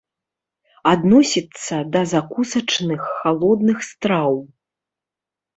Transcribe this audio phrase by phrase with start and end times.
[0.91, 4.33] Адносіцца да закусачных халодных страў.